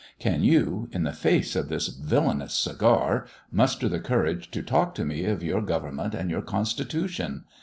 [0.17, 5.05] Can you, in the face of this villanous cigar, muster the courage to talk to
[5.05, 7.43] me of your government and your constitution?